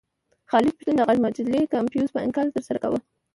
[0.49, 2.99] خالد پښتون د غږ مجلې کمپوز په انکل ترسره کاوه.